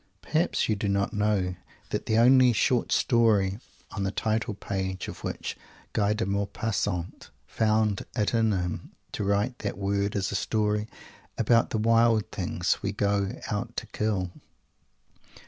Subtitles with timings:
[0.23, 1.53] Perhaps you do not know
[1.91, 3.59] that the only "short story"
[3.91, 5.55] on the title page of which
[5.93, 10.87] Guy de Maupassant found it in him to write that word is a story
[11.37, 14.31] about the wild things we go out to kill?